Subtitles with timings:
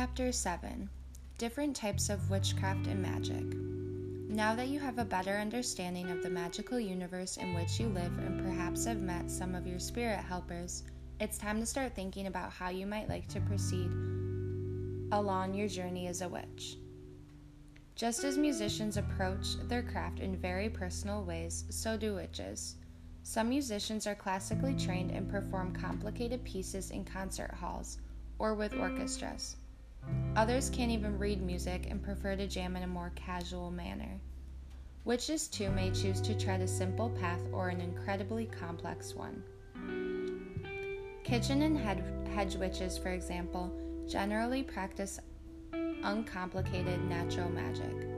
[0.00, 0.88] Chapter 7
[1.36, 3.44] Different Types of Witchcraft and Magic.
[4.34, 8.16] Now that you have a better understanding of the magical universe in which you live
[8.16, 10.84] and perhaps have met some of your spirit helpers,
[11.20, 13.90] it's time to start thinking about how you might like to proceed
[15.12, 16.78] along your journey as a witch.
[17.94, 22.76] Just as musicians approach their craft in very personal ways, so do witches.
[23.22, 27.98] Some musicians are classically trained and perform complicated pieces in concert halls
[28.38, 29.56] or with orchestras.
[30.36, 34.20] Others can't even read music and prefer to jam in a more casual manner.
[35.04, 39.42] Witches, too, may choose to tread a simple path or an incredibly complex one.
[41.24, 41.78] Kitchen and
[42.28, 43.72] hedge witches, for example,
[44.08, 45.20] generally practice
[45.72, 48.08] uncomplicated natural magic.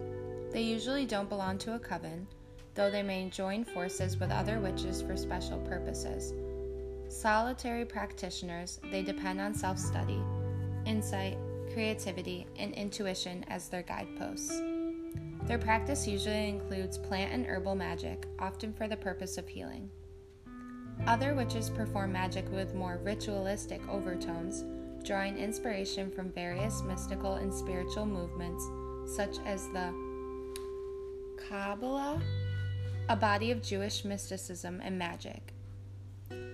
[0.52, 2.26] They usually don't belong to a coven,
[2.74, 6.32] though they may join forces with other witches for special purposes.
[7.08, 10.20] Solitary practitioners, they depend on self study,
[10.86, 11.36] insight,
[11.72, 14.60] creativity, and intuition as their guideposts.
[15.44, 19.90] Their practice usually includes plant and herbal magic, often for the purpose of healing.
[21.06, 24.64] Other witches perform magic with more ritualistic overtones,
[25.04, 28.64] drawing inspiration from various mystical and spiritual movements,
[29.16, 29.92] such as the
[31.48, 32.22] Kabbalah,
[33.08, 35.54] a body of Jewish mysticism and magic.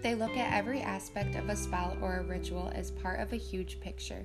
[0.02, 3.36] They look at every aspect of a spell or a ritual as part of a
[3.36, 4.24] huge picture.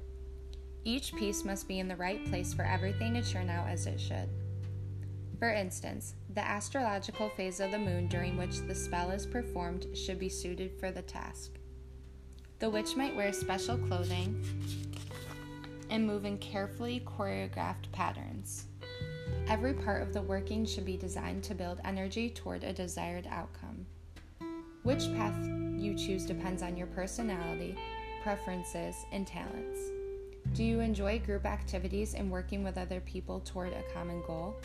[0.85, 3.99] Each piece must be in the right place for everything to turn out as it
[3.99, 4.29] should.
[5.39, 10.19] For instance, the astrological phase of the moon during which the spell is performed should
[10.19, 11.51] be suited for the task.
[12.59, 14.43] The witch might wear special clothing
[15.89, 18.65] and move in carefully choreographed patterns.
[19.47, 23.85] Every part of the working should be designed to build energy toward a desired outcome.
[24.83, 25.37] Which path
[25.77, 27.77] you choose depends on your personality,
[28.21, 29.79] preferences, and talents.
[30.53, 34.55] Do you enjoy group activities and working with other people toward a common goal?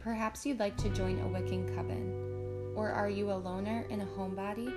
[0.00, 2.72] Perhaps you'd like to join a Wiccan coven.
[2.74, 4.74] Or are you a loner in a homebody?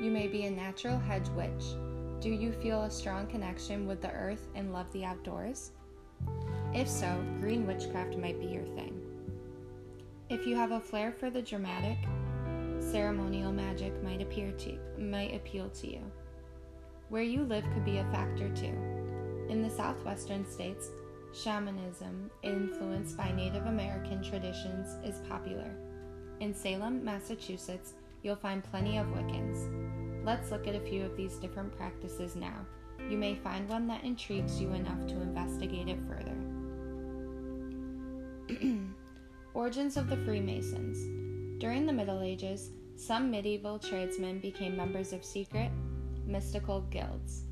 [0.00, 1.64] You may be a natural hedge witch.
[2.20, 5.72] Do you feel a strong connection with the earth and love the outdoors?
[6.72, 9.00] If so, green witchcraft might be your thing.
[10.30, 11.98] If you have a flair for the dramatic,
[12.78, 16.02] ceremonial magic might appear to might appeal to you.
[17.08, 18.91] Where you live could be a factor too.
[19.48, 20.90] In the southwestern states,
[21.32, 25.74] shamanism, influenced by Native American traditions, is popular.
[26.40, 30.24] In Salem, Massachusetts, you'll find plenty of Wiccans.
[30.24, 32.66] Let's look at a few of these different practices now.
[33.10, 36.36] You may find one that intrigues you enough to investigate it further.
[39.54, 41.60] Origins of the Freemasons.
[41.60, 45.70] During the Middle Ages, some medieval tradesmen became members of secret,
[46.26, 47.44] mystical guilds.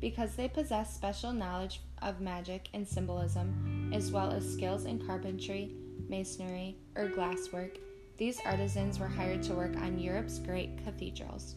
[0.00, 5.72] Because they possessed special knowledge of magic and symbolism, as well as skills in carpentry,
[6.08, 7.78] masonry, or glasswork,
[8.16, 11.56] these artisans were hired to work on Europe's great cathedrals.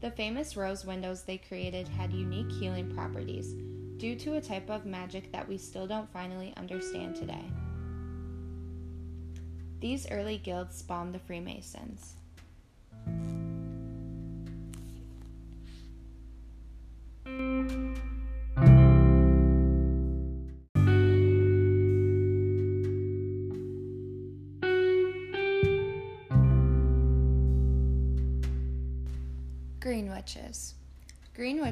[0.00, 3.54] The famous rose windows they created had unique healing properties
[3.96, 7.44] due to a type of magic that we still don't finally understand today.
[9.80, 12.14] These early guilds spawned the Freemasons.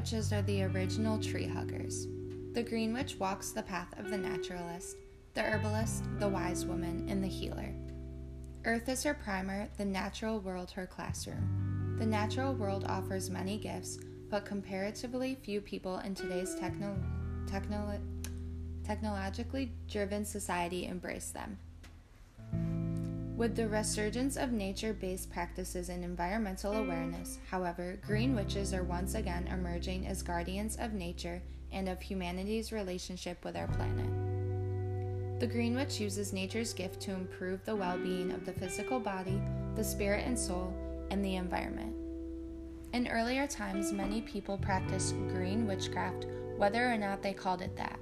[0.03, 2.07] Witches are the original tree huggers.
[2.51, 4.97] The green witch walks the path of the naturalist,
[5.33, 7.73] the herbalist, the wise woman, and the healer.
[8.65, 11.95] Earth is her primer, the natural world her classroom.
[11.97, 13.97] The natural world offers many gifts,
[14.29, 17.01] but comparatively few people in today's techno-
[17.47, 17.97] techno-
[18.83, 21.57] technologically driven society embrace them.
[23.35, 29.15] With the resurgence of nature based practices and environmental awareness, however, green witches are once
[29.15, 31.41] again emerging as guardians of nature
[31.71, 35.39] and of humanity's relationship with our planet.
[35.39, 39.41] The Green Witch uses nature's gift to improve the well being of the physical body,
[39.75, 40.71] the spirit and soul,
[41.09, 41.95] and the environment.
[42.93, 47.99] In earlier times, many people practiced green witchcraft, whether or not they called it that.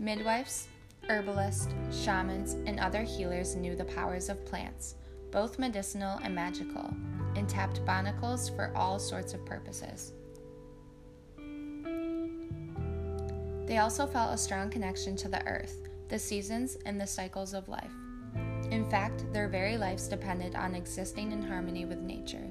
[0.00, 0.66] Midwives,
[1.10, 4.94] herbalists, shamans, and other healers knew the powers of plants,
[5.32, 6.88] both medicinal and magical,
[7.34, 10.12] and tapped botanicals for all sorts of purposes.
[13.66, 17.68] They also felt a strong connection to the earth, the seasons, and the cycles of
[17.68, 17.92] life.
[18.70, 22.48] In fact, their very lives depended on existing in harmony with nature.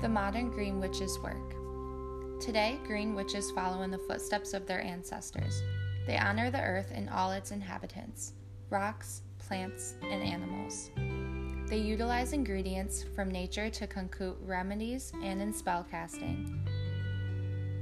[0.00, 1.54] The modern Green Witches' work.
[2.40, 5.62] Today, green witches follow in the footsteps of their ancestors.
[6.06, 8.32] They honor the earth and all its inhabitants
[8.70, 10.90] rocks, plants, and animals.
[11.68, 16.58] They utilize ingredients from nature to concoct remedies and in spellcasting,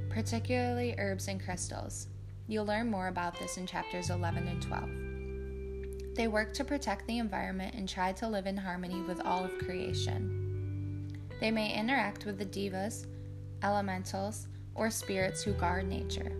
[0.09, 2.07] particularly herbs and crystals.
[2.47, 6.15] You'll learn more about this in chapters 11 and 12.
[6.15, 9.57] They work to protect the environment and try to live in harmony with all of
[9.57, 11.11] creation.
[11.39, 13.07] They may interact with the devas,
[13.63, 16.31] elementals, or spirits who guard nature.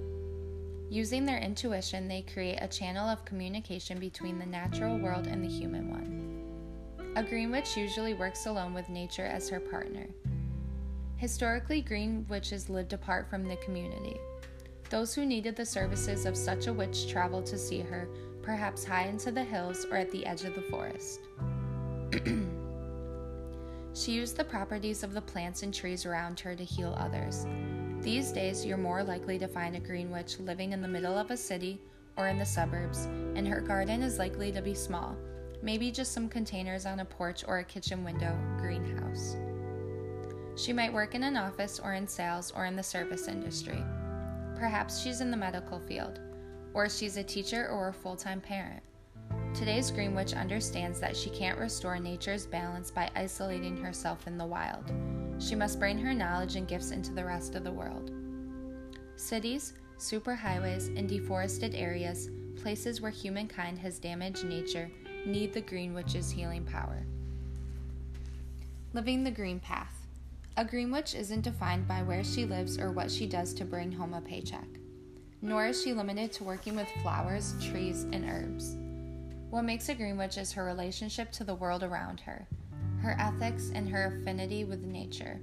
[0.95, 5.49] Using their intuition, they create a channel of communication between the natural world and the
[5.49, 7.11] human one.
[7.17, 10.07] A green witch usually works alone with nature as her partner.
[11.17, 14.17] Historically, green witches lived apart from the community.
[14.89, 18.07] Those who needed the services of such a witch traveled to see her,
[18.41, 21.19] perhaps high into the hills or at the edge of the forest.
[23.93, 27.45] she used the properties of the plants and trees around her to heal others.
[28.05, 31.31] These days, you're more likely to find a green witch living in the middle of
[31.31, 31.81] a city
[32.17, 35.17] or in the suburbs, and her garden is likely to be small,
[35.63, 39.35] maybe just some containers on a porch or a kitchen window greenhouse.
[40.55, 43.83] She might work in an office or in sales or in the service industry.
[44.55, 46.19] Perhaps she's in the medical field,
[46.75, 48.83] or she's a teacher or a full time parent.
[49.53, 54.45] Today's Green Witch understands that she can't restore nature's balance by isolating herself in the
[54.45, 54.91] wild.
[55.39, 58.11] She must bring her knowledge and gifts into the rest of the world.
[59.15, 62.29] Cities, superhighways, and deforested areas,
[62.61, 64.91] places where humankind has damaged nature,
[65.25, 67.05] need the Green Witch's healing power.
[68.93, 70.05] Living the Green Path.
[70.57, 73.91] A Green Witch isn't defined by where she lives or what she does to bring
[73.91, 74.67] home a paycheck.
[75.41, 78.77] Nor is she limited to working with flowers, trees, and herbs.
[79.49, 82.47] What makes a Green Witch is her relationship to the world around her
[83.05, 85.39] her ethics, and her affinity with nature.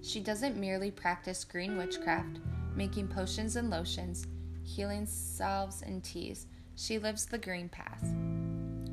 [0.00, 2.38] She doesn't merely practice green witchcraft,
[2.74, 4.26] making potions and lotions,
[4.64, 6.46] healing salves and teas.
[6.74, 8.02] She lives the green path.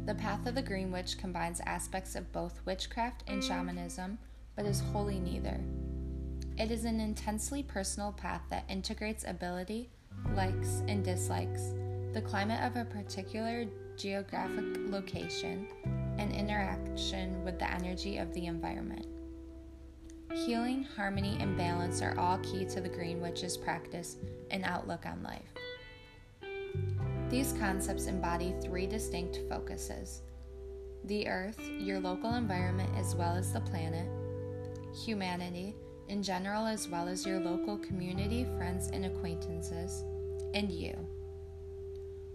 [0.05, 4.19] The path of the green witch combines aspects of both witchcraft and shamanism,
[4.57, 5.61] but is wholly neither.
[6.57, 9.91] It is an intensely personal path that integrates ability,
[10.35, 11.73] likes, and dislikes,
[12.11, 13.65] the climate of a particular
[13.99, 15.67] geographic location,
[16.17, 19.05] and interaction with the energy of the environment.
[20.33, 24.15] Healing, harmony, and balance are all key to the Green Witch's practice
[24.51, 25.53] and outlook on life.
[27.29, 30.21] These concepts embody three distinct focuses
[31.05, 34.07] the earth, your local environment as well as the planet,
[35.05, 35.75] humanity
[36.07, 40.03] in general as well as your local community, friends, and acquaintances,
[40.53, 40.93] and you.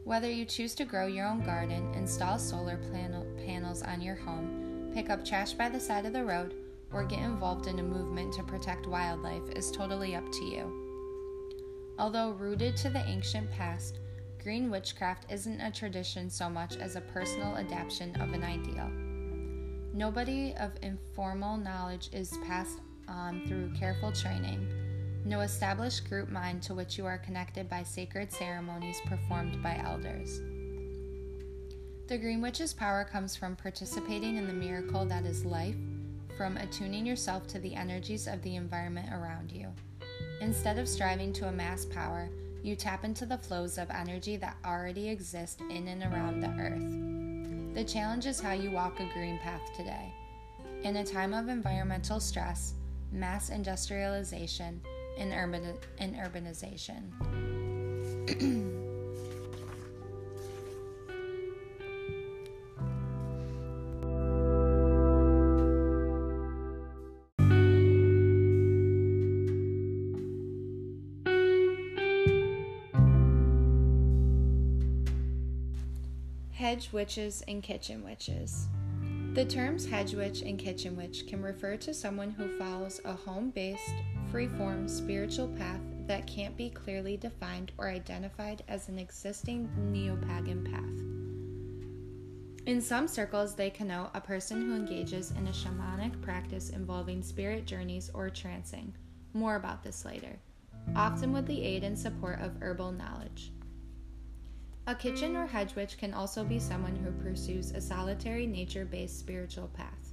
[0.05, 4.91] Whether you choose to grow your own garden, install solar panel- panels on your home,
[4.93, 6.55] pick up trash by the side of the road,
[6.93, 11.95] or get involved in a movement to protect wildlife is totally up to you.
[11.99, 13.99] Although rooted to the ancient past,
[14.43, 18.91] green witchcraft isn't a tradition so much as a personal adaptation of an ideal.
[19.95, 22.79] Nobody of informal knowledge is passed
[23.09, 24.84] on through careful training
[25.25, 30.41] no established group mind to which you are connected by sacred ceremonies performed by elders.
[32.07, 35.77] The Green Witch's power comes from participating in the miracle that is life,
[36.37, 39.69] from attuning yourself to the energies of the environment around you.
[40.43, 42.29] Instead of striving to amass power,
[42.63, 47.75] you tap into the flows of energy that already exist in and around the earth.
[47.75, 50.13] The challenge is how you walk a green path today.
[50.83, 52.75] In a time of environmental stress,
[53.13, 54.83] mass industrialization,
[55.17, 57.11] in, urban, in urbanization.
[76.53, 78.69] Hedge witches and kitchen witches.
[79.35, 83.51] The terms hedge witch and kitchen witch can refer to someone who follows a home
[83.51, 83.95] based,
[84.35, 92.67] free-form spiritual path that can't be clearly defined or identified as an existing neo-pagan path.
[92.67, 97.65] In some circles, they connote a person who engages in a shamanic practice involving spirit
[97.65, 98.91] journeys or trancing.
[99.35, 100.37] More about this later,
[100.97, 103.53] often with the aid and support of herbal knowledge.
[104.89, 109.17] A kitchen or hedge witch can also be someone who pursues a solitary nature based
[109.17, 110.13] spiritual path.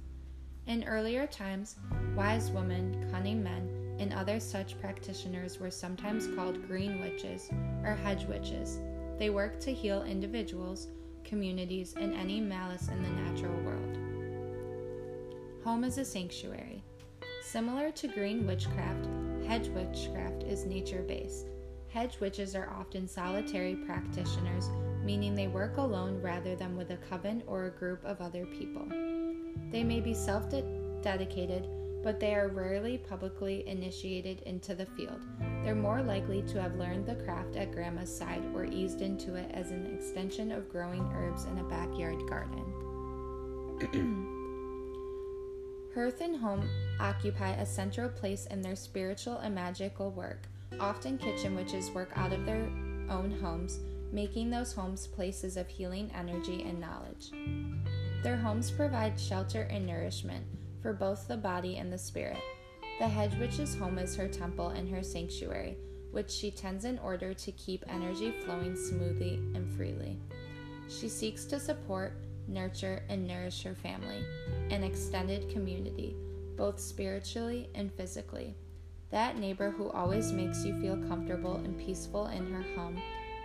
[0.68, 1.74] In earlier times,
[2.14, 7.50] wise women, cunning men, and other such practitioners were sometimes called green witches
[7.84, 8.78] or hedge witches.
[9.18, 10.88] They worked to heal individuals,
[11.24, 13.98] communities, and any malice in the natural world.
[15.64, 16.82] Home is a sanctuary.
[17.42, 19.06] Similar to green witchcraft,
[19.46, 21.48] hedge witchcraft is nature based.
[21.88, 24.70] Hedge witches are often solitary practitioners,
[25.04, 28.86] meaning they work alone rather than with a coven or a group of other people.
[29.70, 30.46] They may be self
[31.02, 31.68] dedicated,
[32.02, 35.20] but they are rarely publicly initiated into the field.
[35.62, 39.50] They're more likely to have learned the craft at grandma's side or eased into it
[39.52, 42.64] as an extension of growing herbs in a backyard garden.
[45.94, 46.68] Hearth and home
[46.98, 50.48] occupy a central place in their spiritual and magical work.
[50.80, 52.64] Often, kitchen witches work out of their
[53.10, 53.78] own homes,
[54.10, 57.30] making those homes places of healing energy and knowledge.
[58.22, 60.46] Their homes provide shelter and nourishment
[60.82, 62.40] for both the body and the spirit.
[62.98, 65.76] The hedge witch's home is her temple and her sanctuary,
[66.10, 70.18] which she tends in order to keep energy flowing smoothly and freely.
[70.88, 72.12] She seeks to support,
[72.48, 74.24] nurture, and nourish her family
[74.70, 76.14] and extended community,
[76.56, 78.54] both spiritually and physically.
[79.10, 83.00] That neighbor who always makes you feel comfortable and peaceful in her home,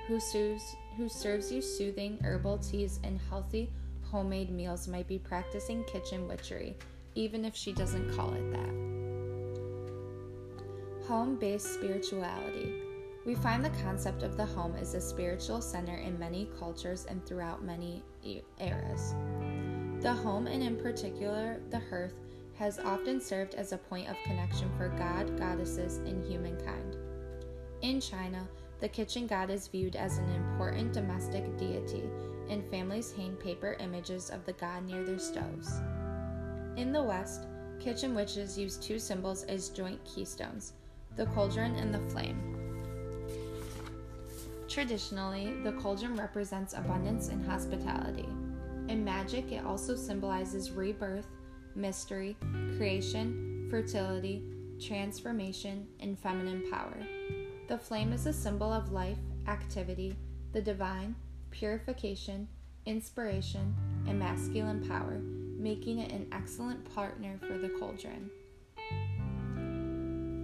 [0.07, 3.69] who, soothes, who serves you soothing herbal teas and healthy
[4.11, 6.77] homemade meals might be practicing kitchen witchery,
[7.17, 8.69] even if she doesn't call it that.
[11.07, 12.83] Home based spirituality.
[13.25, 17.25] We find the concept of the home as a spiritual center in many cultures and
[17.25, 18.03] throughout many
[18.59, 19.15] eras.
[19.99, 22.13] The home, and in particular the hearth,
[22.53, 26.97] has often served as a point of connection for God, goddesses, and humankind.
[27.81, 28.47] In China,
[28.79, 32.03] the kitchen god is viewed as an important domestic deity,
[32.49, 35.81] and families hang paper images of the god near their stoves.
[36.77, 37.47] In the West,
[37.79, 40.73] kitchen witches use two symbols as joint keystones
[41.15, 42.53] the cauldron and the flame.
[44.69, 48.29] Traditionally, the cauldron represents abundance and hospitality.
[48.89, 51.25] In magic, it also symbolizes rebirth,
[51.73, 52.37] mystery,
[52.77, 54.43] creation, fertility,
[54.79, 56.97] transformation, and feminine power.
[57.67, 59.17] The flame is a symbol of life,
[59.47, 60.15] activity,
[60.53, 61.15] the divine,
[61.49, 62.47] purification,
[62.85, 63.75] inspiration,
[64.07, 65.19] and masculine power,
[65.57, 68.29] making it an excellent partner for the cauldron.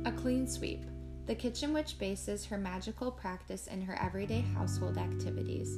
[0.06, 0.84] A clean sweep.
[1.26, 5.78] The kitchen witch bases her magical practice in her everyday household activities.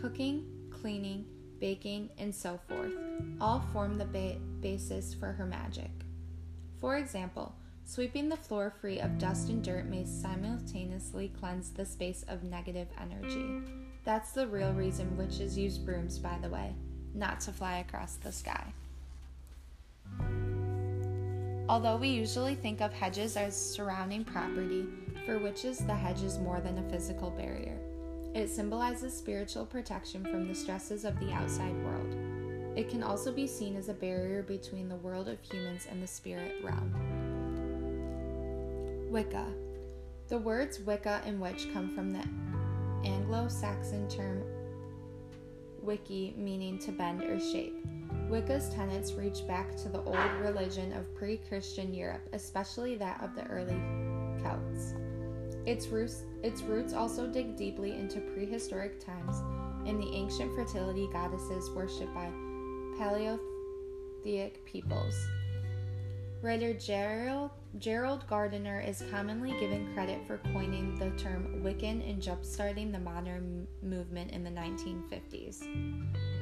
[0.00, 1.26] Cooking, cleaning,
[1.60, 2.94] baking, and so forth
[3.40, 5.90] all form the ba- basis for her magic.
[6.80, 12.24] For example, sweeping the floor free of dust and dirt may simultaneously cleanse the space
[12.28, 13.60] of negative energy.
[14.04, 16.74] That's the real reason witches use brooms, by the way,
[17.14, 18.72] not to fly across the sky.
[21.68, 24.86] Although we usually think of hedges as surrounding property,
[25.24, 27.78] for witches the hedge is more than a physical barrier.
[28.34, 32.14] It symbolizes spiritual protection from the stresses of the outside world.
[32.76, 36.06] It can also be seen as a barrier between the world of humans and the
[36.06, 36.92] spirit realm.
[39.10, 39.46] Wicca.
[40.28, 42.24] The words Wicca and witch come from the
[43.08, 44.42] Anglo Saxon term
[45.82, 47.76] wiki, meaning to bend or shape.
[48.28, 53.34] Wicca's tenets reach back to the old religion of pre Christian Europe, especially that of
[53.34, 53.80] the early
[54.42, 54.94] Celts.
[55.66, 59.42] Its roots, its roots also dig deeply into prehistoric times
[59.86, 62.30] and the ancient fertility goddesses worshipped by
[62.98, 65.14] Paleolithic peoples.
[66.42, 72.90] Writer Gerald, Gerald Gardner is commonly given credit for coining the term Wiccan and jumpstarting
[72.90, 75.60] the modern movement in the 1950s.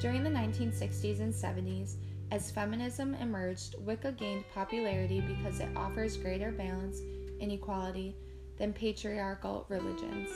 [0.01, 1.97] During the 1960s and 70s,
[2.31, 7.01] as feminism emerged, Wicca gained popularity because it offers greater balance
[7.41, 8.15] and equality
[8.57, 10.29] than patriarchal religions.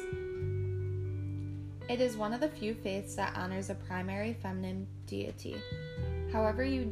[1.88, 5.56] It is one of the few faiths that honors a primary feminine deity.
[6.32, 6.90] However, you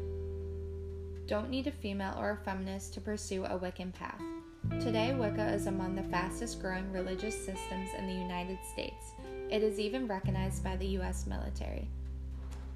[1.30, 4.20] don't need a female or a feminist to pursue a Wiccan path.
[4.80, 9.12] Today, Wicca is among the fastest growing religious systems in the United States.
[9.48, 11.28] It is even recognized by the U.S.
[11.28, 11.86] military.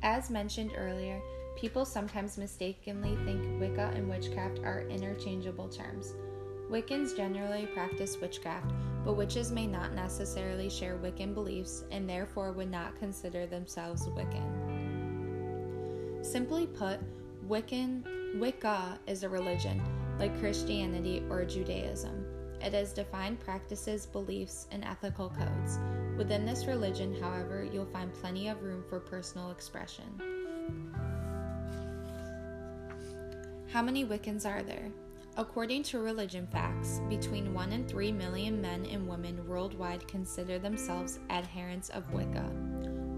[0.04, 1.20] As mentioned earlier,
[1.56, 6.14] people sometimes mistakenly think Wicca and witchcraft are interchangeable terms.
[6.70, 8.70] Wiccans generally practice witchcraft,
[9.04, 14.44] but witches may not necessarily share Wiccan beliefs and therefore would not consider themselves Wiccan.
[16.24, 17.00] Simply put,
[17.48, 19.80] Wiccan Wicca is a religion,
[20.18, 22.26] like Christianity or Judaism.
[22.60, 25.78] It has defined practices, beliefs, and ethical codes.
[26.18, 30.20] Within this religion, however, you'll find plenty of room for personal expression.
[33.70, 34.90] How many Wiccans are there?
[35.36, 41.20] According to Religion Facts, between 1 and 3 million men and women worldwide consider themselves
[41.30, 42.50] adherents of Wicca.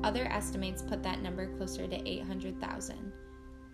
[0.04, 3.12] Other estimates put that number closer to 800,000.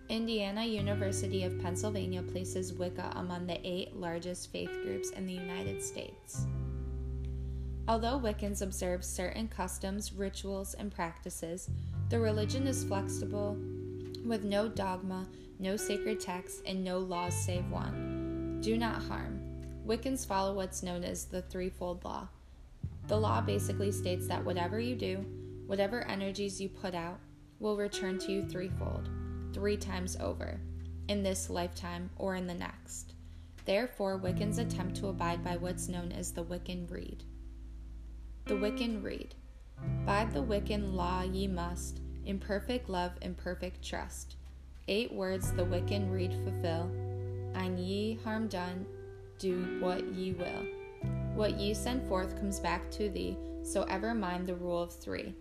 [0.09, 5.81] Indiana University of Pennsylvania places Wicca among the eight largest faith groups in the United
[5.81, 6.45] States.
[7.87, 11.69] Although Wiccans observe certain customs, rituals, and practices,
[12.09, 13.57] the religion is flexible
[14.25, 15.25] with no dogma,
[15.59, 18.59] no sacred text, and no laws save one.
[18.61, 19.41] Do not harm.
[19.85, 22.27] Wiccans follow what's known as the threefold law.
[23.07, 25.25] The law basically states that whatever you do,
[25.65, 27.19] whatever energies you put out,
[27.59, 29.09] will return to you threefold
[29.53, 30.59] three times over,
[31.07, 33.13] in this lifetime or in the next.
[33.65, 37.23] Therefore, Wiccans attempt to abide by what's known as the Wiccan Rede.
[38.45, 39.35] The Wiccan Rede.
[40.05, 44.35] By the Wiccan law ye must, in perfect love and perfect trust.
[44.87, 46.91] Eight words the Wiccan Rede fulfill.
[47.55, 48.85] Ein ye harm done,
[49.39, 50.65] do what ye will.
[51.35, 55.33] What ye send forth comes back to thee, so ever mind the rule of three.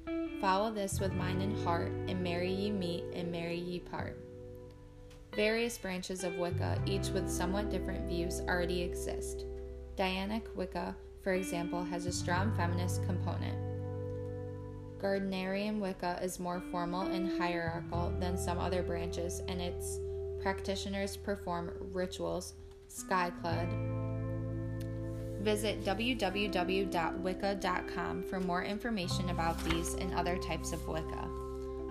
[0.42, 4.18] Follow this with mind and heart, and merry ye meet, and merry ye part.
[5.36, 9.46] Various branches of Wicca, each with somewhat different views, already exist.
[9.96, 13.56] Dianic Wicca, for example, has a strong feminist component.
[14.98, 20.00] Gardnerian Wicca is more formal and hierarchical than some other branches, and its
[20.40, 22.54] practitioners perform rituals,
[22.90, 23.70] skyclad,
[25.42, 31.28] Visit www.wicca.com for more information about these and other types of Wicca.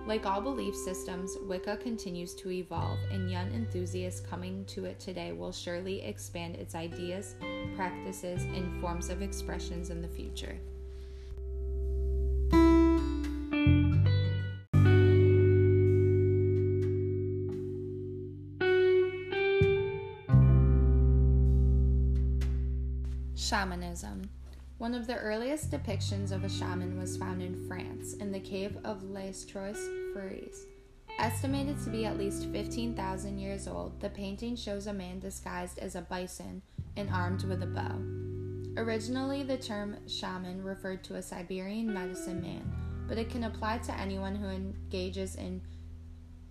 [0.08, 5.34] Like all belief systems, Wicca continues to evolve, and young enthusiasts coming to it today
[5.34, 7.36] will surely expand its ideas,
[7.76, 10.58] practices, and forms of expressions in the future.
[23.52, 24.30] Shamanism.
[24.78, 28.78] One of the earliest depictions of a shaman was found in France, in the cave
[28.86, 29.74] of Les Trois
[30.16, 30.56] Frères.
[31.20, 35.96] Estimated to be at least 15,000 years old, the painting shows a man disguised as
[35.96, 36.62] a bison
[36.96, 38.00] and armed with a bow.
[38.82, 42.74] Originally, the term shaman referred to a Siberian medicine man,
[43.06, 45.62] but it can apply to anyone who engages in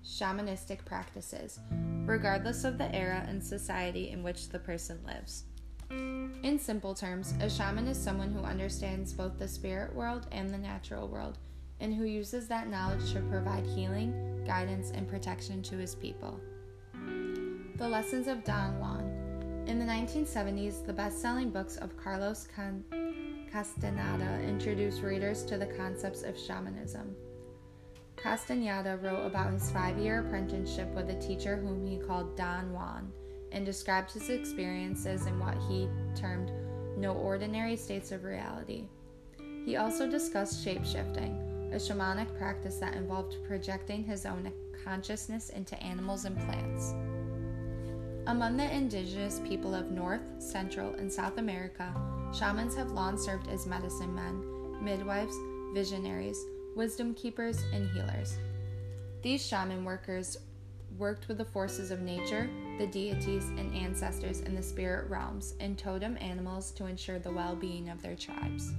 [0.05, 1.61] shamanistic practices,
[2.05, 5.45] regardless of the era and society in which the person lives.
[5.91, 10.59] In simple terms, a shaman is someone who understands both the spirit world and the
[10.59, 11.39] natural world,
[11.81, 16.41] and who uses that knowledge to provide healing, guidance, and protection to his people.
[17.77, 19.65] The Lessons of Don Juan.
[19.67, 22.47] In the 1970s, the best selling books of Carlos
[23.53, 27.15] Castaneda introduced readers to the concepts of shamanism.
[28.17, 33.13] Castaneda wrote about his five year apprenticeship with a teacher whom he called Don Juan
[33.53, 36.51] and described his experiences in what he termed
[36.97, 38.85] no ordinary states of reality.
[39.65, 44.53] He also discussed shapeshifting, a shamanic practice that involved projecting his own
[44.85, 46.95] consciousness into animals and plants.
[48.27, 51.93] Among the indigenous people of North, Central, and South America,
[52.37, 55.35] shamans have long served as medicine men, midwives,
[55.75, 56.39] visionaries,
[56.77, 58.37] wisdom keepers, and healers.
[59.23, 60.37] These shaman workers
[61.01, 65.77] worked with the forces of nature, the deities, and ancestors in the spirit realms, and
[65.77, 68.73] totem animals to ensure the well being of their tribes.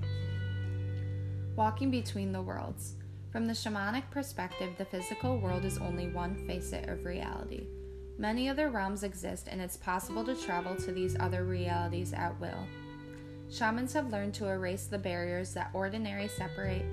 [1.55, 2.93] Walking between the worlds.
[3.31, 7.65] From the shamanic perspective, the physical world is only one facet of reality.
[8.17, 12.67] Many other realms exist, and it's possible to travel to these other realities at will.
[13.49, 16.85] Shamans have learned to erase the barriers that ordinarily separate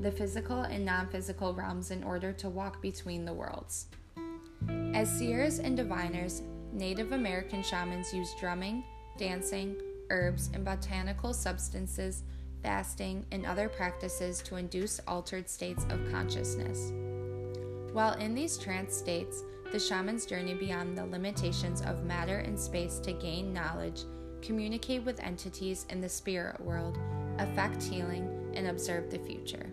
[0.00, 3.86] the physical and non physical realms in order to walk between the worlds.
[4.94, 6.42] As seers and diviners,
[6.72, 8.84] Native American shamans use drumming,
[9.16, 9.76] dancing,
[10.10, 12.22] herbs, and botanical substances,
[12.62, 16.92] fasting, and other practices to induce altered states of consciousness.
[17.92, 19.42] While in these trance states,
[19.72, 24.02] the shamans journey beyond the limitations of matter and space to gain knowledge,
[24.42, 26.98] communicate with entities in the spirit world,
[27.38, 29.70] affect healing, and observe the future.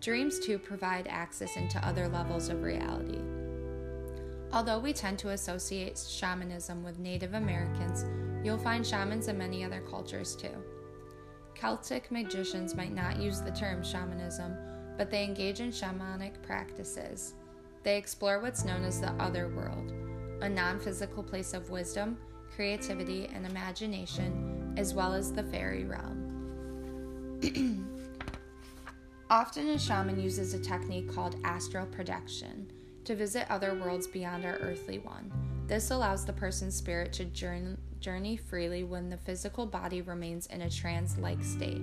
[0.00, 3.20] Dreams too provide access into other levels of reality.
[4.52, 8.04] Although we tend to associate shamanism with Native Americans,
[8.44, 10.54] you'll find shamans in many other cultures too.
[11.54, 14.54] Celtic magicians might not use the term shamanism,
[14.98, 17.32] but they engage in shamanic practices.
[17.82, 19.90] They explore what's known as the other world,
[20.42, 22.18] a non physical place of wisdom,
[22.54, 26.18] creativity, and imagination, as well as the fairy realm.
[29.30, 32.70] Often, a shaman uses a technique called astral projection
[33.04, 35.30] to visit other worlds beyond our earthly one.
[35.66, 37.24] This allows the person's spirit to
[38.00, 41.80] journey freely when the physical body remains in a trance like state.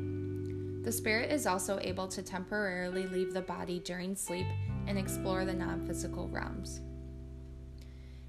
[0.83, 4.47] The spirit is also able to temporarily leave the body during sleep
[4.87, 6.81] and explore the non physical realms.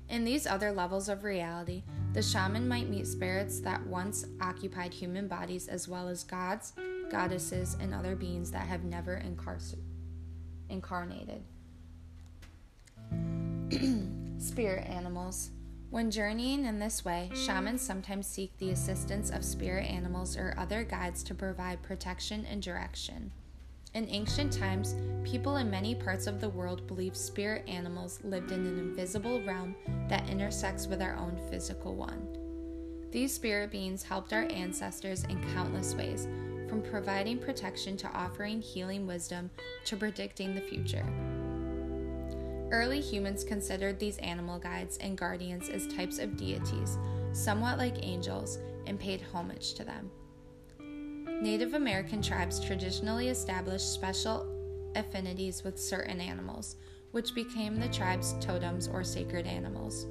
[0.09, 5.29] In these other levels of reality, the shaman might meet spirits that once occupied human
[5.29, 6.73] bodies, as well as gods,
[7.11, 9.79] goddesses, and other beings that have never incarcer-
[10.69, 11.45] incarnated.
[14.39, 15.51] spirit animals.
[15.91, 20.83] When journeying in this way, shamans sometimes seek the assistance of spirit animals or other
[20.83, 23.31] guides to provide protection and direction.
[23.95, 28.67] In ancient times, people in many parts of the world believed spirit animals lived in
[28.67, 29.75] an invisible realm
[30.09, 32.29] that intersects with our own physical one.
[33.11, 36.29] These spirit beings helped our ancestors in countless ways,
[36.69, 39.51] from providing protection to offering healing wisdom
[39.87, 41.05] to predicting the future.
[42.71, 46.99] Early humans considered these animal guides and guardians as types of deities,
[47.33, 50.11] somewhat like angels, and paid homage to them.
[51.43, 54.47] Native American tribes traditionally established special
[54.95, 56.77] affinities with certain animals,
[57.13, 60.07] which became the tribe's totems or sacred animals.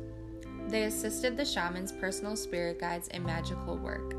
[0.67, 4.15] They assisted the shaman's personal spirit guides in magical work.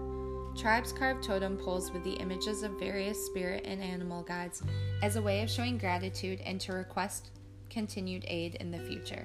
[0.56, 4.62] Tribes carved totem poles with the images of various spirit and animal guides
[5.02, 7.30] as a way of showing gratitude and to request
[7.70, 9.24] continued aid in the future.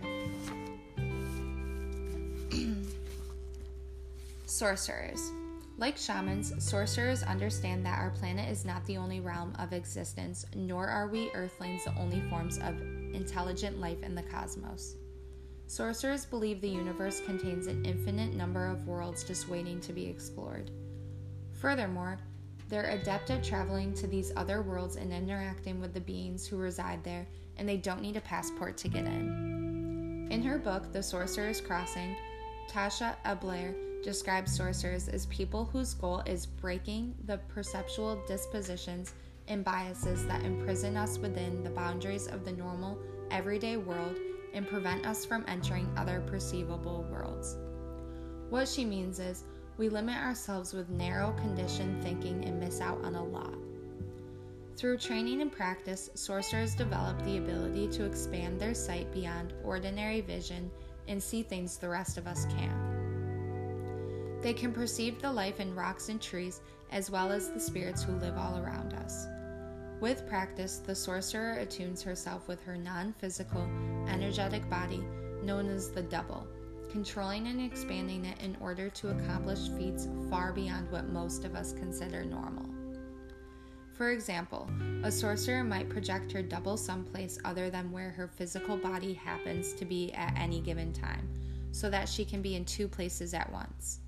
[4.46, 5.32] Sorcerers.
[5.78, 10.88] Like shamans, sorcerers understand that our planet is not the only realm of existence, nor
[10.88, 12.80] are we earthlings the only forms of
[13.14, 14.96] intelligent life in the cosmos.
[15.68, 20.72] Sorcerers believe the universe contains an infinite number of worlds just waiting to be explored.
[21.52, 22.20] Furthermore,
[22.70, 27.04] they're adept at traveling to these other worlds and interacting with the beings who reside
[27.04, 30.28] there, and they don't need a passport to get in.
[30.32, 32.16] In her book, The Sorcerer's Crossing,
[32.70, 39.14] Taisha Abelar describes sorcerers as people whose goal is breaking the perceptual dispositions
[39.48, 42.98] and biases that imprison us within the boundaries of the normal,
[43.32, 44.16] everyday world
[44.54, 47.58] and prevent us from entering other perceivable worlds.
[48.50, 49.44] What she means is,
[49.78, 53.54] we limit ourselves with narrow, conditioned thinking and miss out on a lot.
[54.78, 60.70] Through training and practice, sorcerers develop the ability to expand their sight beyond ordinary vision
[61.08, 64.42] and see things the rest of us can't.
[64.42, 66.60] They can perceive the life in rocks and trees,
[66.92, 69.28] as well as the spirits who live all around us.
[70.02, 73.64] With practice, the sorcerer attunes herself with her non physical,
[74.10, 75.02] energetic body,
[75.42, 76.46] known as the double,
[76.92, 81.72] controlling and expanding it in order to accomplish feats far beyond what most of us
[81.72, 82.75] consider normal.
[83.96, 84.70] For example,
[85.04, 89.86] a sorcerer might project her double someplace other than where her physical body happens to
[89.86, 91.30] be at any given time,
[91.72, 94.00] so that she can be in two places at once.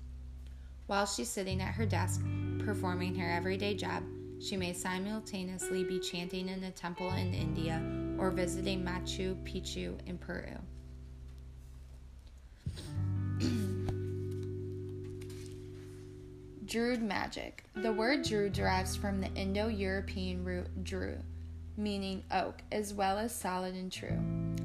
[0.88, 2.20] While she's sitting at her desk,
[2.58, 4.02] performing her everyday job,
[4.40, 7.82] she may simultaneously be chanting in a temple in India
[8.18, 10.54] or visiting Machu Picchu in Peru.
[16.68, 17.64] Druid magic.
[17.76, 21.16] The word Druid derives from the Indo European root Dru,
[21.78, 24.18] meaning oak, as well as solid and true.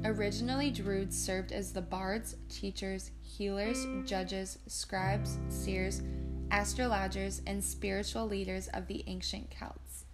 [0.04, 6.02] Originally, Druids served as the bards, teachers, healers, judges, scribes, seers,
[6.50, 10.04] astrologers, and spiritual leaders of the ancient Celts.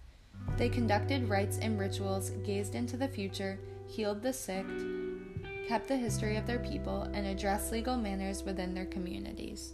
[0.57, 4.67] They conducted rites and rituals, gazed into the future, healed the sick,
[5.67, 9.73] kept the history of their people, and addressed legal matters within their communities.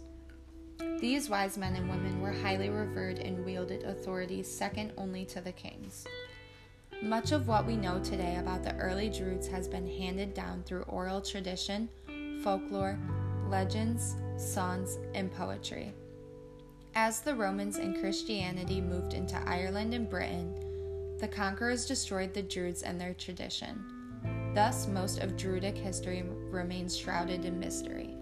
[0.99, 5.51] These wise men and women were highly revered and wielded authority second only to the
[5.51, 6.05] kings.
[7.03, 10.81] Much of what we know today about the early Druids has been handed down through
[10.83, 11.87] oral tradition,
[12.43, 12.97] folklore,
[13.47, 15.93] legends, songs, and poetry.
[16.95, 22.81] As the Romans and Christianity moved into Ireland and Britain, the conquerors destroyed the Druids
[22.81, 24.51] and their tradition.
[24.55, 28.15] Thus, most of Druidic history remains shrouded in mystery.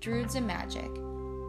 [0.00, 0.90] Druids and Magic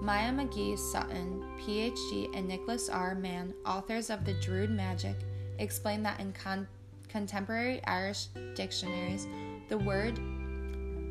[0.02, 3.16] Maya Magee Sutton, PhD, and Nicholas R.
[3.16, 5.16] Mann, authors of the Druid Magic,
[5.60, 6.68] explain that in con-
[7.10, 9.28] contemporary Irish dictionaries,
[9.70, 10.20] the word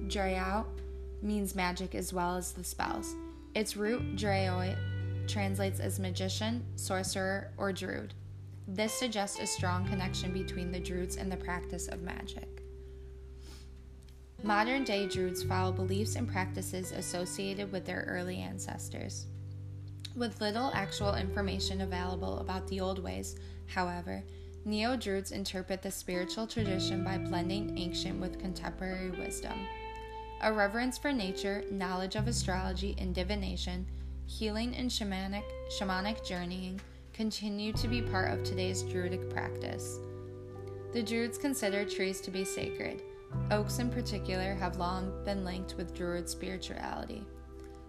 [0.09, 0.81] draíocht
[1.21, 3.15] means magic as well as the spells.
[3.55, 4.77] Its root, draoi,
[5.27, 8.15] translates as magician, sorcerer, or druid.
[8.69, 12.63] This suggests a strong connection between the Druids and the practice of magic.
[14.43, 19.27] Modern day Druids follow beliefs and practices associated with their early ancestors.
[20.15, 24.23] With little actual information available about the old ways, however,
[24.65, 29.59] Neo Druids interpret the spiritual tradition by blending ancient with contemporary wisdom.
[30.43, 33.87] A reverence for nature, knowledge of astrology and divination,
[34.27, 36.81] healing and shamanic, shamanic journeying
[37.15, 39.99] continue to be part of today's Druidic practice.
[40.93, 43.03] The Druids consider trees to be sacred.
[43.51, 47.25] Oaks, in particular, have long been linked with Druid spirituality.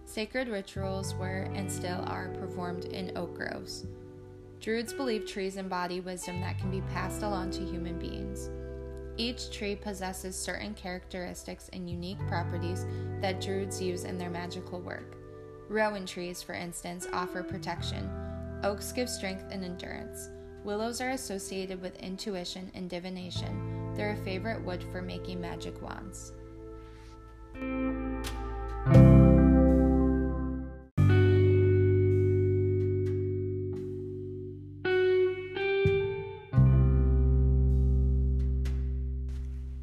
[0.04, 3.86] Sacred rituals were and still are performed in oak groves.
[4.60, 8.50] Druids believe trees embody wisdom that can be passed along to human beings.
[9.16, 12.86] Each tree possesses certain characteristics and unique properties
[13.20, 15.16] that Druids use in their magical work.
[15.68, 18.08] Rowan trees, for instance, offer protection.
[18.62, 20.30] Oaks give strength and endurance.
[20.64, 23.77] Willows are associated with intuition and divination.
[23.98, 26.32] They're a favorite wood for making magic wands.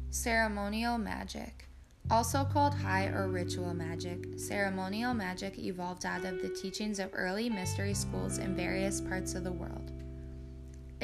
[0.08, 1.68] Ceremonial magic.
[2.10, 7.50] Also called high or ritual magic, ceremonial magic evolved out of the teachings of early
[7.50, 9.92] mystery schools in various parts of the world.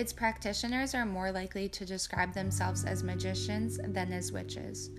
[0.02, 4.90] Its practitioners are more likely to describe themselves as magicians than as witches.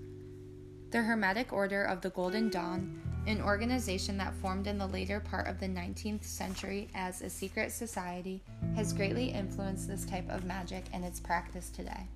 [0.92, 5.46] The Hermetic Order of the Golden Dawn, an organization that formed in the later part
[5.46, 8.40] of the 19th century as a secret society,
[8.76, 12.08] has greatly influenced this type of magic and its practice today.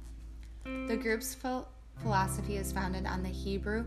[0.64, 1.36] The group's
[2.00, 3.84] philosophy is founded on the Hebrew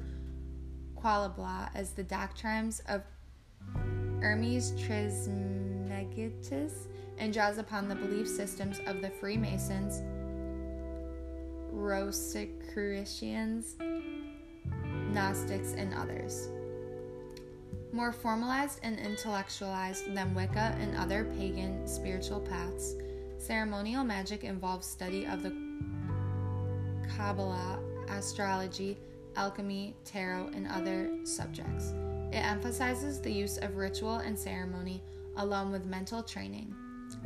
[1.02, 3.02] Kabbalah as the doctrines of
[4.22, 6.86] Hermes Trismegistus
[7.18, 10.02] and draws upon the belief systems of the Freemasons,
[11.72, 13.76] Rosicrucians,
[15.12, 16.50] Gnostics, and others.
[17.94, 22.96] More formalized and intellectualized than Wicca and other pagan spiritual paths,
[23.38, 25.54] ceremonial magic involves study of the
[27.18, 28.98] Kabbalah astrology,
[29.36, 31.94] alchemy, tarot, and other subjects.
[32.32, 35.02] It emphasizes the use of ritual and ceremony
[35.38, 36.74] along with mental training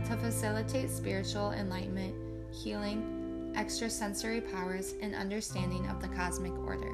[0.03, 2.15] to facilitate spiritual enlightenment,
[2.53, 6.91] healing, extrasensory powers, and understanding of the cosmic order.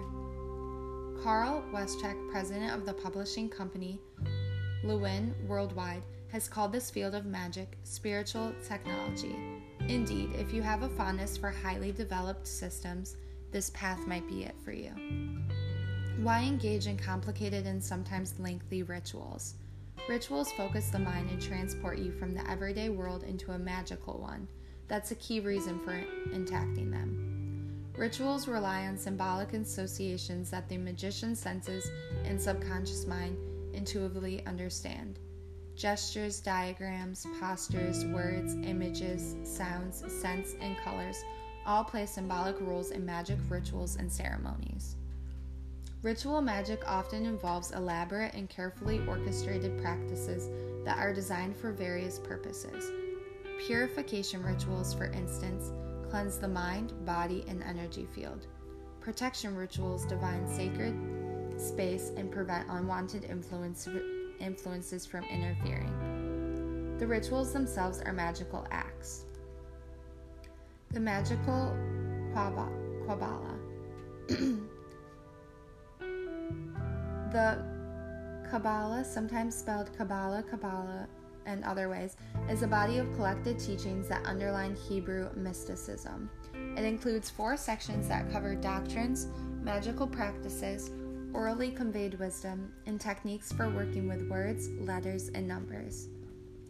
[1.23, 3.99] Carl Weschcke, president of the publishing company
[4.83, 9.35] Llewellyn Worldwide, has called this field of magic spiritual technology.
[9.87, 13.17] Indeed, if you have a fondness for highly developed systems,
[13.51, 14.91] this path might be it for you.
[16.21, 19.55] Why engage in complicated and sometimes lengthy rituals?
[20.09, 24.47] Rituals focus the mind and transport you from the everyday world into a magical one.
[24.87, 27.85] That's a key reason for intacting them.
[27.95, 31.89] Rituals rely on symbolic associations that the magician's senses
[32.25, 33.37] and subconscious mind
[33.73, 35.19] intuitively understand.
[35.75, 41.23] Gestures, diagrams, postures, words, images, sounds, scents, and colors
[41.65, 44.95] all play symbolic roles in magic rituals and ceremonies.
[46.03, 50.49] Ritual magic often involves elaborate and carefully orchestrated practices
[50.83, 52.91] that are designed for various purposes.
[53.59, 55.71] Purification rituals, for instance,
[56.09, 58.47] cleanse the mind, body, and energy field.
[58.99, 60.95] Protection rituals divine sacred
[61.57, 63.87] space and prevent unwanted influence,
[64.39, 66.97] influences from interfering.
[66.97, 69.25] The rituals themselves are magical acts.
[70.89, 71.77] The magical
[72.33, 73.59] Kabbalah.
[77.31, 77.63] the
[78.49, 81.07] Kabbalah, sometimes spelled Kabbalah, Kabbalah,
[81.45, 82.17] and other ways,
[82.49, 86.29] is a body of collected teachings that underline Hebrew mysticism.
[86.77, 89.27] It includes four sections that cover doctrines,
[89.63, 90.91] magical practices,
[91.33, 96.09] orally conveyed wisdom, and techniques for working with words, letters, and numbers.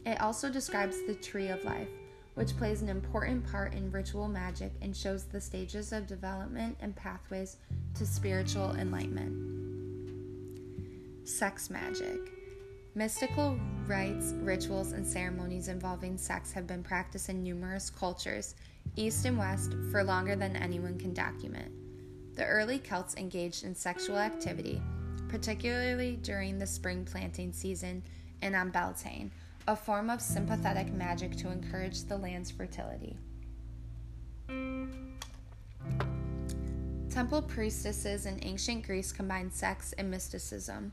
[0.06, 1.89] It also describes the tree of life,
[2.36, 6.95] which plays an important part in ritual magic and shows the stages of development and
[6.95, 7.58] pathways
[7.95, 9.61] to spiritual enlightenment.
[11.23, 12.19] Sex magic.
[12.95, 18.55] Mystical rites, rituals, and ceremonies involving sex have been practiced in numerous cultures,
[18.95, 21.71] east and west, for longer than anyone can document.
[22.36, 24.81] The early Celts engaged in sexual activity,
[25.29, 28.03] particularly during the spring planting season
[28.41, 29.31] and on Beltane,
[29.67, 33.15] a form of sympathetic magic to encourage the land's fertility.
[37.10, 40.91] Temple priestesses in ancient Greece combined sex and mysticism.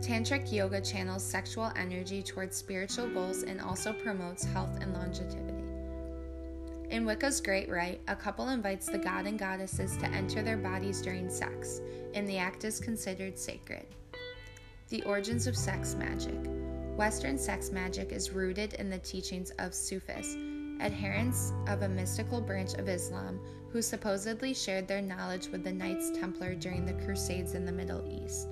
[0.00, 5.54] Tantric yoga channels sexual energy towards spiritual goals and also promotes health and longevity.
[6.90, 11.02] In Wicca's Great Rite, a couple invites the god and goddesses to enter their bodies
[11.02, 11.80] during sex,
[12.14, 13.86] and the act is considered sacred.
[14.88, 16.38] The origins of sex magic.
[16.96, 20.36] Western sex magic is rooted in the teachings of Sufis,
[20.80, 23.38] adherents of a mystical branch of Islam
[23.70, 28.02] who supposedly shared their knowledge with the Knights Templar during the Crusades in the Middle
[28.24, 28.48] East.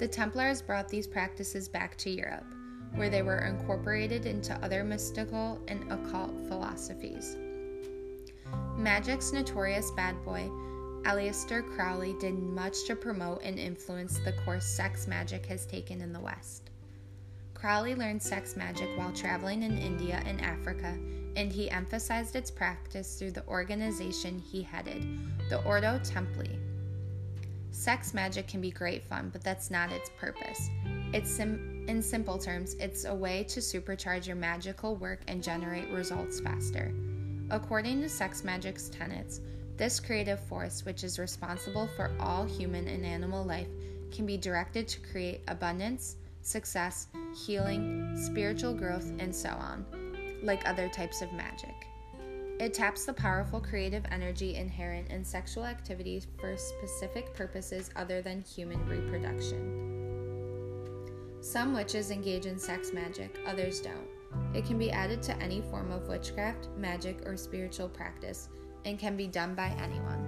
[0.00, 2.54] The Templars brought these practices back to Europe,
[2.94, 7.36] where they were incorporated into other mystical and occult philosophies.
[8.78, 10.48] Magic's notorious bad boy,
[11.02, 16.14] Aleister Crowley, did much to promote and influence the course sex magic has taken in
[16.14, 16.70] the West.
[17.52, 20.98] Crowley learned sex magic while traveling in India and Africa,
[21.36, 25.06] and he emphasized its practice through the organization he headed,
[25.50, 26.69] the Ordo Templi.
[27.72, 30.68] Sex magic can be great fun, but that's not its purpose.
[31.12, 35.88] It's sim- in simple terms, it's a way to supercharge your magical work and generate
[35.90, 36.92] results faster.
[37.50, 39.40] According to sex magic's tenets,
[39.76, 43.68] this creative force, which is responsible for all human and animal life,
[44.12, 47.06] can be directed to create abundance, success,
[47.46, 49.84] healing, spiritual growth, and so on,
[50.42, 51.89] like other types of magic.
[52.60, 58.42] It taps the powerful creative energy inherent in sexual activities for specific purposes other than
[58.42, 59.88] human reproduction.
[61.40, 64.06] Some witches engage in sex magic, others don't.
[64.54, 68.50] It can be added to any form of witchcraft, magic, or spiritual practice,
[68.84, 70.22] and can be done by anyone.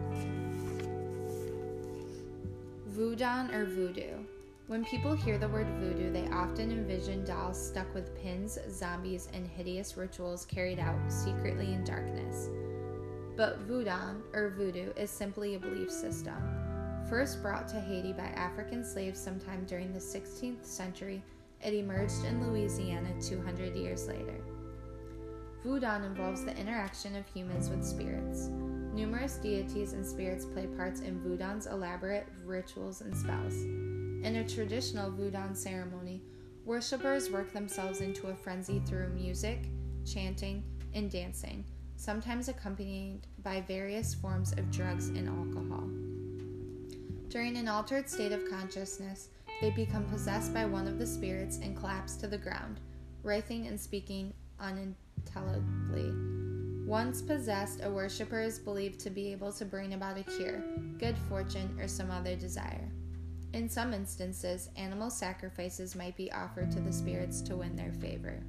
[2.87, 4.25] Voodoo or voodoo.
[4.69, 9.47] When people hear the word voodoo, they often envision dolls stuck with pins, zombies, and
[9.47, 12.49] hideous rituals carried out secretly in darkness.
[13.37, 16.37] But voodoo, or voodoo, is simply a belief system.
[17.09, 21.23] First brought to Haiti by African slaves sometime during the 16th century,
[21.61, 24.41] it emerged in Louisiana 200 years later.
[25.65, 28.49] Voodoo involves the interaction of humans with spirits.
[28.95, 33.92] Numerous deities and spirits play parts in voodoo's elaborate rituals and spells.
[34.23, 36.23] In a traditional voodoo ceremony,
[36.65, 39.65] worshippers work themselves into a frenzy through music,
[40.07, 40.63] chanting,
[40.95, 41.65] and dancing,
[41.97, 45.89] sometimes accompanied by various forms of drugs and alcohol.
[47.31, 49.29] During an altered state of consciousness,
[49.61, 52.79] they become possessed by one of the spirits and collapse to the ground,
[53.25, 56.13] writhing and speaking unintelligibly.
[56.87, 60.63] Once possessed, a worshiper is believed to be able to bring about a cure,
[60.99, 62.92] good fortune, or some other desire.
[63.53, 68.43] In some instances, animal sacrifices might be offered to the spirits to win their favor.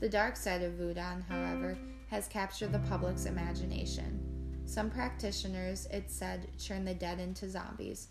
[0.00, 1.78] The dark side of voodoo, however,
[2.10, 4.20] has captured the public's imagination.
[4.64, 8.08] Some practitioners, it's said, turn the dead into zombies,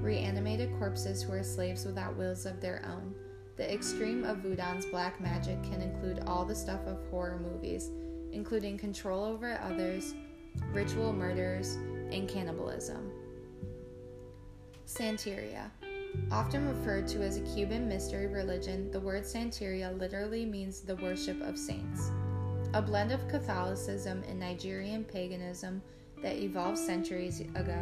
[0.00, 3.14] reanimated corpses who are slaves without wills of their own.
[3.56, 7.90] The extreme of voodoo's black magic can include all the stuff of horror movies,
[8.32, 10.14] including control over others,
[10.72, 11.76] ritual murders,
[12.12, 13.09] and cannibalism.
[14.90, 15.70] Santeria.
[16.32, 21.40] Often referred to as a Cuban mystery religion, the word Santeria literally means the worship
[21.42, 22.10] of saints.
[22.74, 25.80] A blend of Catholicism and Nigerian paganism
[26.22, 27.80] that evolved centuries ago.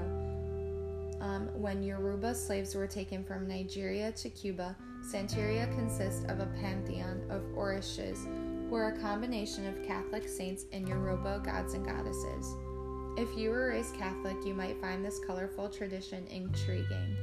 [1.21, 7.23] Um, when Yoruba slaves were taken from Nigeria to Cuba, Santeria consists of a pantheon
[7.31, 8.27] of orishas,
[8.69, 12.55] who are a combination of Catholic saints and Yoruba gods and goddesses.
[13.19, 17.17] If you were raised Catholic, you might find this colorful tradition intriguing.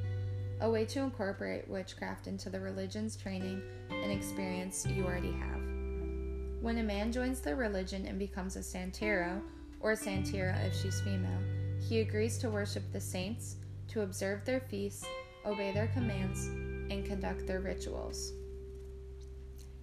[0.60, 5.62] A way to incorporate witchcraft into the religion's training and experience you already have.
[6.62, 9.41] When a man joins the religion and becomes a Santero,
[9.79, 11.39] or Santera if she's female,
[11.88, 13.55] he agrees to worship the saints,
[13.88, 15.05] to observe their feasts,
[15.45, 16.47] obey their commands,
[16.91, 18.34] and conduct their rituals.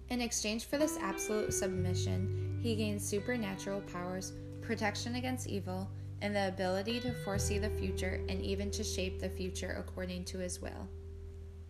[0.09, 5.89] In exchange for this absolute submission, he gains supernatural powers, protection against evil,
[6.23, 10.39] and the ability to foresee the future and even to shape the future according to
[10.39, 10.87] his will.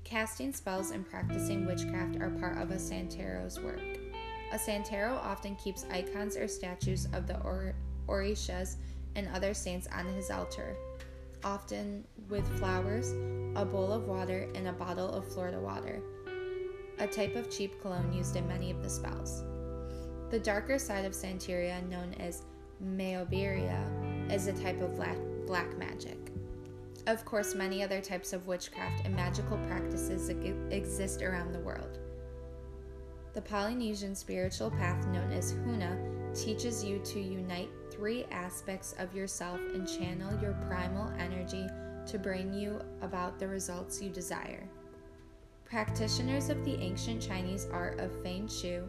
[0.03, 3.81] Casting spells and practicing witchcraft are part of a Santero's work.
[4.51, 7.73] A Santero often keeps icons or statues of the or-
[8.07, 8.75] Orishas
[9.15, 10.75] and other saints on his altar,
[11.43, 13.11] often with flowers,
[13.55, 15.99] a bowl of water, and a bottle of Florida water,
[16.99, 19.43] a type of cheap cologne used in many of the spells.
[20.29, 22.43] The darker side of Santeria, known as
[22.83, 24.95] Mayomberia, is a type of
[25.45, 26.17] black, magic.
[27.05, 30.29] Of course, many other types of witchcraft and magical practices
[30.71, 31.99] exist around the world.
[33.33, 39.59] The Polynesian spiritual path known as Huna teaches you to unite three aspects of yourself
[39.75, 41.67] and channel your primal energy
[42.07, 44.67] to bring you about the results you desire.
[45.63, 48.81] Practitioners of the ancient Chinese art of Feng Shui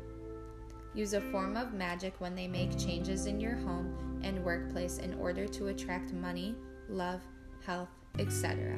[0.94, 5.14] use a form of magic when they make changes in your home and workplace in
[5.14, 6.54] order to attract money,
[6.88, 7.20] love,
[7.66, 8.76] health, etc.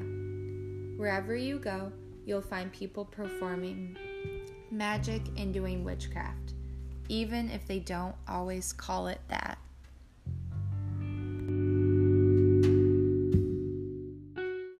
[0.96, 1.92] Wherever you go,
[2.24, 3.96] you'll find people performing
[4.70, 6.54] magic and doing witchcraft,
[7.08, 9.58] even if they don't always call it that.